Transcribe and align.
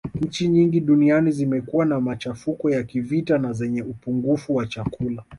Nchi 0.21 0.47
nyingi 0.47 0.79
duniani 0.79 1.31
zimekuwa 1.31 1.85
na 1.85 1.99
machafuko 1.99 2.69
ya 2.69 2.83
kivita 2.83 3.37
na 3.37 3.53
zenye 3.53 3.81
upungufu 3.83 4.55
wa 4.55 4.67
chakula 4.67 5.23